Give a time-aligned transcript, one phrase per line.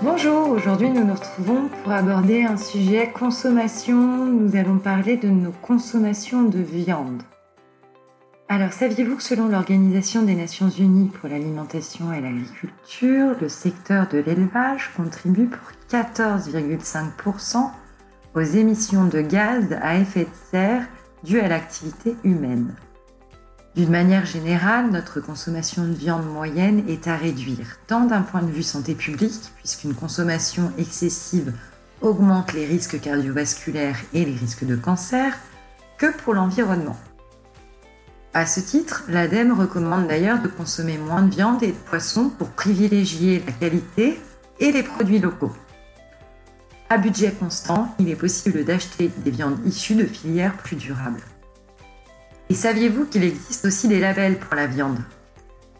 [0.00, 4.26] Bonjour, aujourd'hui nous nous retrouvons pour aborder un sujet consommation.
[4.26, 7.24] Nous allons parler de nos consommations de viande.
[8.48, 14.18] Alors saviez-vous que selon l'Organisation des Nations Unies pour l'alimentation et l'agriculture, le secteur de
[14.18, 17.56] l'élevage contribue pour 14,5%
[18.36, 20.86] aux émissions de gaz à effet de serre
[21.24, 22.72] dues à l'activité humaine?
[23.78, 28.50] D'une manière générale, notre consommation de viande moyenne est à réduire, tant d'un point de
[28.50, 31.52] vue santé publique, puisqu'une consommation excessive
[32.00, 35.32] augmente les risques cardiovasculaires et les risques de cancer,
[35.96, 36.96] que pour l'environnement.
[38.34, 42.48] À ce titre, l'ADEME recommande d'ailleurs de consommer moins de viande et de poisson pour
[42.48, 44.20] privilégier la qualité
[44.58, 45.54] et les produits locaux.
[46.90, 51.22] À budget constant, il est possible d'acheter des viandes issues de filières plus durables.
[52.50, 54.98] Et saviez-vous qu'il existe aussi des labels pour la viande?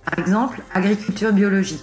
[0.05, 1.81] Par exemple, agriculture biologique.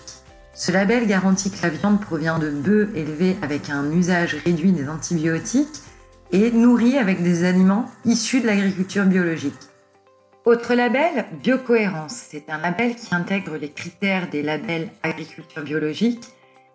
[0.53, 4.87] Ce label garantit que la viande provient de bœufs élevés avec un usage réduit des
[4.87, 5.81] antibiotiques
[6.31, 9.53] et nourris avec des aliments issus de l'agriculture biologique.
[10.45, 12.13] Autre label, Biocohérence.
[12.29, 16.25] C'est un label qui intègre les critères des labels agriculture biologique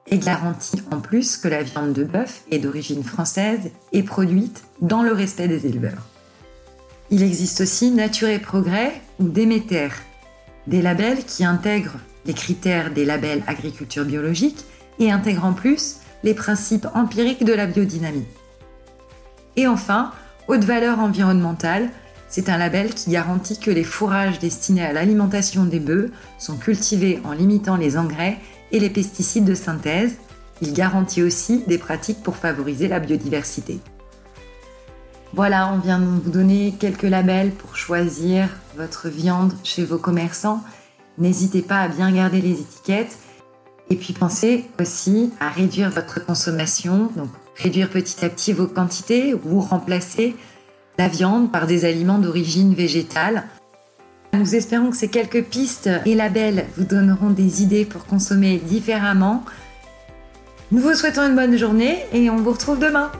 [0.08, 5.02] et garantit en plus que la viande de bœuf est d'origine française et produite dans
[5.02, 6.02] le respect des éleveurs.
[7.12, 9.88] Il existe aussi Nature et Progrès ou Déméter,
[10.68, 14.64] des labels qui intègrent les critères des labels agriculture biologique
[15.00, 18.26] et intègrent en plus les principes empiriques de la biodynamie.
[19.56, 20.12] Et enfin,
[20.46, 21.88] haute valeur environnementale,
[22.28, 27.20] c'est un label qui garantit que les fourrages destinés à l'alimentation des bœufs sont cultivés
[27.24, 28.38] en limitant les engrais
[28.70, 30.18] et les pesticides de synthèse.
[30.62, 33.80] Il garantit aussi des pratiques pour favoriser la biodiversité.
[35.32, 40.60] Voilà, on vient vous donner quelques labels pour choisir votre viande chez vos commerçants.
[41.18, 43.16] N'hésitez pas à bien garder les étiquettes.
[43.90, 49.34] Et puis pensez aussi à réduire votre consommation, donc réduire petit à petit vos quantités
[49.34, 50.36] ou remplacer
[50.98, 53.44] la viande par des aliments d'origine végétale.
[54.32, 59.44] Nous espérons que ces quelques pistes et labels vous donneront des idées pour consommer différemment.
[60.72, 63.10] Nous vous souhaitons une bonne journée et on vous retrouve demain.